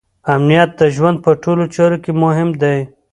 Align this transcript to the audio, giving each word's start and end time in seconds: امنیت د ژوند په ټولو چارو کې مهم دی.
امنیت 0.35 0.69
د 0.79 0.81
ژوند 0.95 1.17
په 1.25 1.31
ټولو 1.43 1.63
چارو 1.75 1.97
کې 2.03 2.11
مهم 2.23 2.49
دی. 2.61 2.79